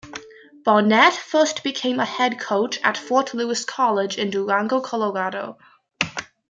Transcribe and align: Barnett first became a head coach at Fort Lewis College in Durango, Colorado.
Barnett 0.65 1.13
first 1.13 1.63
became 1.63 1.99
a 1.99 2.05
head 2.05 2.39
coach 2.39 2.79
at 2.83 2.97
Fort 2.97 3.35
Lewis 3.35 3.63
College 3.65 4.17
in 4.17 4.31
Durango, 4.31 4.79
Colorado. 4.81 5.59